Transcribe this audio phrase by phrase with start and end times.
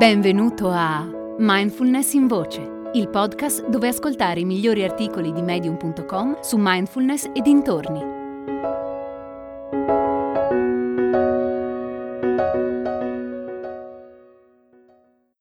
[0.00, 6.56] Benvenuto a Mindfulness in Voce, il podcast dove ascoltare i migliori articoli di medium.com su
[6.58, 8.00] mindfulness e dintorni.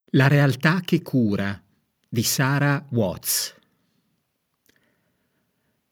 [0.07, 1.63] La realtà che cura
[2.09, 3.55] di Sarah Watts.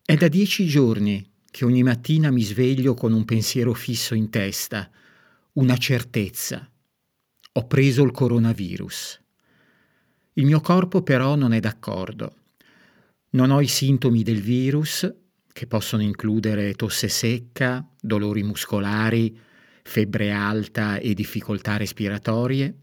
[0.04, 4.92] È da dieci giorni che ogni mattina mi sveglio con un pensiero fisso in testa,
[5.54, 6.70] una certezza
[7.58, 9.20] ho preso il coronavirus.
[10.34, 12.36] Il mio corpo però non è d'accordo.
[13.32, 15.12] Non ho i sintomi del virus,
[15.52, 19.36] che possono includere tosse secca, dolori muscolari,
[19.82, 22.82] febbre alta e difficoltà respiratorie.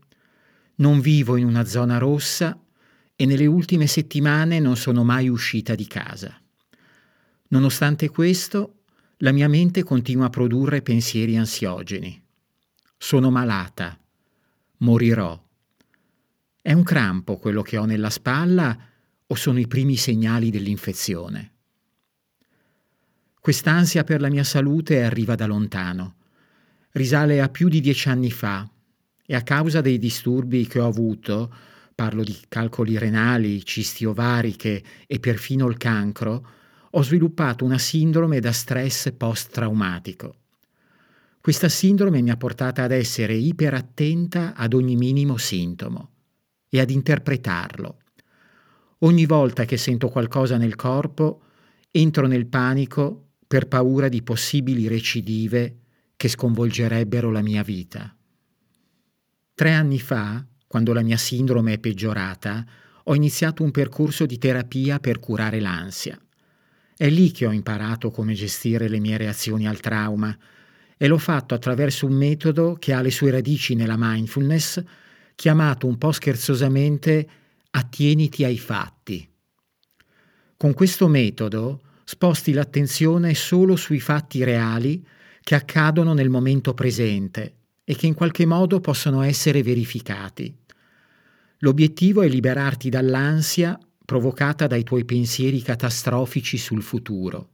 [0.77, 2.61] Non vivo in una zona rossa
[3.15, 6.37] e nelle ultime settimane non sono mai uscita di casa.
[7.51, 8.81] Nonostante questo,
[9.19, 12.21] la mia mente continua a produrre pensieri ansiogeni.
[12.99, 13.97] Sono malata
[14.79, 15.41] morirò.
[16.61, 18.77] È un crampo quello che ho nella spalla
[19.27, 21.53] o sono i primi segnali dell'infezione?
[23.41, 26.15] Quest'ansia per la mia salute arriva da lontano.
[26.93, 28.67] Risale a più di dieci anni fa
[29.27, 31.55] e a causa dei disturbi che ho avuto,
[31.95, 36.49] parlo di calcoli renali, cisti ovariche e perfino il cancro,
[36.91, 40.44] ho sviluppato una sindrome da stress post-traumatico.
[41.45, 46.13] Questa sindrome mi ha portata ad essere iperattenta ad ogni minimo sintomo
[46.71, 47.99] e ad interpretarlo.
[49.01, 51.43] Ogni volta che sento qualcosa nel corpo,
[51.91, 55.81] entro nel panico per paura di possibili recidive
[56.17, 58.17] che sconvolgerebbero la mia vita.
[59.55, 62.65] Tre anni fa, quando la mia sindrome è peggiorata,
[63.03, 66.19] ho iniziato un percorso di terapia per curare l'ansia.
[66.97, 70.35] È lì che ho imparato come gestire le mie reazioni al trauma,
[70.97, 74.83] e l'ho fatto attraverso un metodo che ha le sue radici nella mindfulness,
[75.35, 77.29] chiamato un po' scherzosamente
[77.71, 79.29] attieniti ai fatti.
[80.57, 85.05] Con questo metodo sposti l'attenzione solo sui fatti reali
[85.43, 90.57] che accadono nel momento presente e che in qualche modo possono essere verificati.
[91.59, 97.51] L'obiettivo è liberarti dall'ansia provocata dai tuoi pensieri catastrofici sul futuro.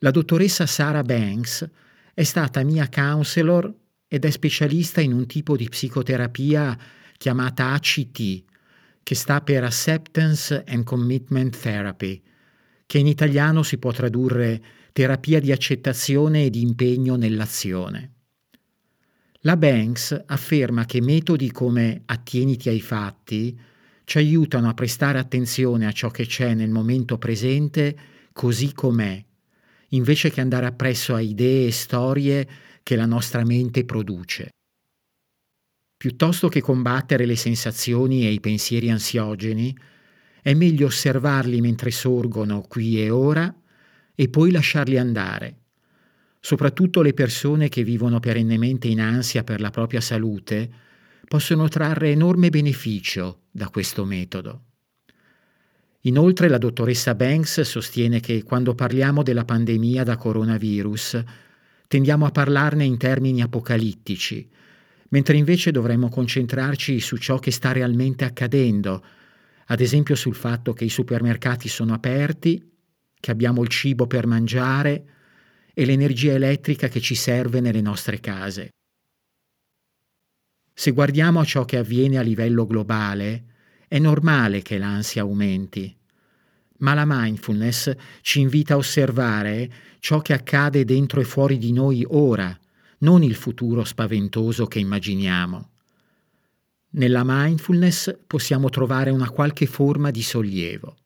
[0.00, 1.68] La dottoressa Sarah Banks
[2.16, 3.70] è stata mia counselor
[4.08, 6.74] ed è specialista in un tipo di psicoterapia
[7.18, 8.44] chiamata ACT,
[9.02, 12.22] che sta per Acceptance and Commitment Therapy,
[12.86, 14.62] che in italiano si può tradurre
[14.92, 18.12] terapia di accettazione e di impegno nell'azione.
[19.40, 23.60] La Banks afferma che metodi come attieniti ai fatti
[24.04, 27.94] ci aiutano a prestare attenzione a ciò che c'è nel momento presente
[28.32, 29.22] così com'è
[29.90, 32.48] invece che andare appresso a idee e storie
[32.82, 34.50] che la nostra mente produce.
[35.96, 39.76] Piuttosto che combattere le sensazioni e i pensieri ansiogeni,
[40.42, 43.52] è meglio osservarli mentre sorgono qui e ora
[44.14, 45.56] e poi lasciarli andare.
[46.38, 50.70] Soprattutto le persone che vivono perennemente in ansia per la propria salute
[51.26, 54.62] possono trarre enorme beneficio da questo metodo.
[56.06, 61.22] Inoltre la dottoressa Banks sostiene che quando parliamo della pandemia da coronavirus
[61.88, 64.48] tendiamo a parlarne in termini apocalittici,
[65.08, 69.04] mentre invece dovremmo concentrarci su ciò che sta realmente accadendo,
[69.66, 72.62] ad esempio sul fatto che i supermercati sono aperti,
[73.18, 75.04] che abbiamo il cibo per mangiare
[75.74, 78.68] e l'energia elettrica che ci serve nelle nostre case.
[80.72, 83.55] Se guardiamo a ciò che avviene a livello globale,
[83.88, 85.96] è normale che l'ansia aumenti,
[86.78, 92.04] ma la mindfulness ci invita a osservare ciò che accade dentro e fuori di noi
[92.06, 92.56] ora,
[92.98, 95.70] non il futuro spaventoso che immaginiamo.
[96.90, 100.96] Nella mindfulness possiamo trovare una qualche forma di sollievo.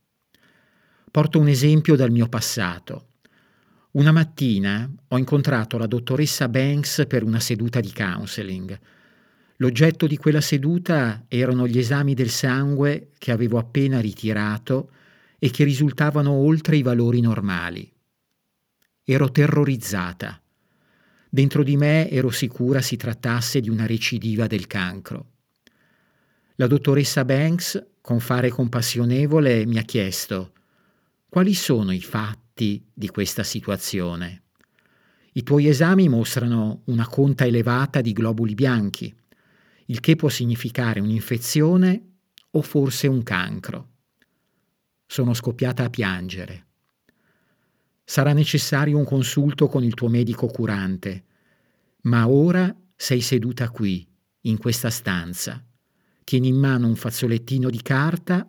[1.10, 3.06] Porto un esempio dal mio passato.
[3.92, 8.78] Una mattina ho incontrato la dottoressa Banks per una seduta di counseling.
[9.60, 14.90] L'oggetto di quella seduta erano gli esami del sangue che avevo appena ritirato
[15.38, 17.90] e che risultavano oltre i valori normali.
[19.04, 20.40] Ero terrorizzata.
[21.28, 25.26] Dentro di me ero sicura si trattasse di una recidiva del cancro.
[26.54, 30.52] La dottoressa Banks, con fare compassionevole, mi ha chiesto
[31.28, 34.42] quali sono i fatti di questa situazione.
[35.32, 39.14] I tuoi esami mostrano una conta elevata di globuli bianchi
[39.90, 42.18] il che può significare un'infezione
[42.52, 43.88] o forse un cancro.
[45.04, 46.66] Sono scoppiata a piangere.
[48.04, 51.24] Sarà necessario un consulto con il tuo medico curante,
[52.02, 54.06] ma ora sei seduta qui,
[54.42, 55.64] in questa stanza,
[56.22, 58.48] tieni in mano un fazzolettino di carta,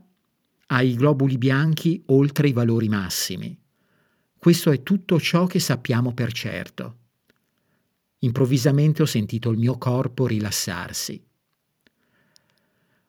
[0.67, 3.59] hai i globuli bianchi oltre i valori massimi.
[4.37, 6.97] Questo è tutto ciò che sappiamo per certo.
[8.19, 11.29] Improvvisamente ho sentito il mio corpo rilassarsi.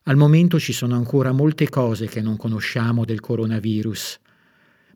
[0.05, 4.19] Al momento ci sono ancora molte cose che non conosciamo del coronavirus,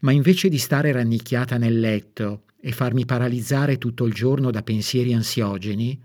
[0.01, 5.15] ma invece di stare rannicchiata nel letto e farmi paralizzare tutto il giorno da pensieri
[5.15, 6.03] ansiogeni,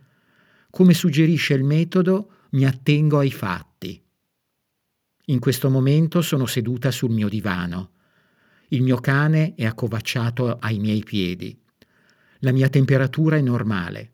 [0.69, 3.99] come suggerisce il metodo, mi attengo ai fatti.
[5.25, 7.93] In questo momento sono seduta sul mio divano.
[8.67, 11.59] Il mio cane è accovacciato ai miei piedi.
[12.39, 14.13] La mia temperatura è normale.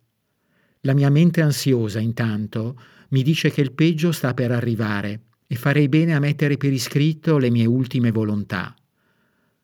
[0.82, 5.88] La mia mente ansiosa, intanto, mi dice che il peggio sta per arrivare e farei
[5.88, 8.76] bene a mettere per iscritto le mie ultime volontà.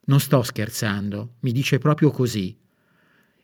[0.05, 2.57] Non sto scherzando, mi dice proprio così.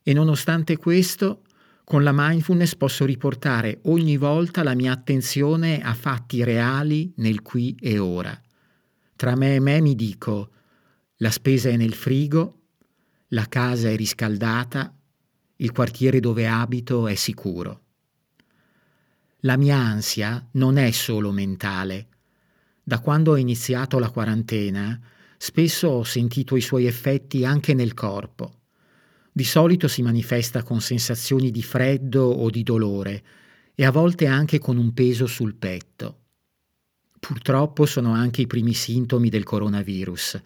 [0.01, 1.44] E nonostante questo,
[1.84, 7.75] con la mindfulness posso riportare ogni volta la mia attenzione a fatti reali nel qui
[7.80, 8.40] e ora.
[9.16, 10.52] Tra me e me mi dico,
[11.18, 12.62] la spesa è nel frigo,
[13.30, 14.95] la casa è riscaldata,
[15.57, 17.81] il quartiere dove abito è sicuro.
[19.44, 22.08] La mia ansia non è solo mentale.
[22.84, 25.00] Da quando ho iniziato la quarantena,
[25.38, 28.64] spesso ho sentito i suoi effetti anche nel corpo.
[29.32, 33.24] Di solito si manifesta con sensazioni di freddo o di dolore
[33.76, 36.18] e a volte anche con un peso sul petto.
[37.18, 40.42] Purtroppo sono anche i primi sintomi del coronavirus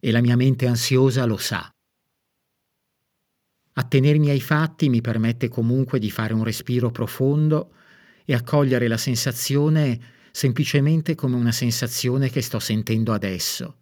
[0.00, 1.72] e la mia mente ansiosa lo sa.
[3.74, 7.74] Attenermi ai fatti mi permette comunque di fare un respiro profondo
[8.24, 10.00] e accogliere la sensazione
[10.32, 13.76] semplicemente come una sensazione che sto sentendo adesso,